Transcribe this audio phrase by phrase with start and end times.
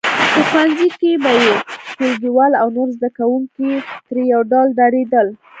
[0.33, 1.51] په ښوونځي کې به یې
[1.97, 3.69] ټولګیوال او نور زده کوونکي
[4.07, 5.27] ترې یو ډول ډارېدل